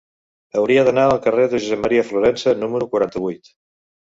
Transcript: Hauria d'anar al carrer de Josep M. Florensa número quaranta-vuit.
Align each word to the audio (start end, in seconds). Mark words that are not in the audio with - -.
Hauria 0.61 0.85
d'anar 0.87 1.03
al 1.09 1.21
carrer 1.27 1.45
de 1.51 1.59
Josep 1.65 1.85
M. 1.91 1.91
Florensa 2.09 2.57
número 2.65 2.89
quaranta-vuit. 2.95 3.53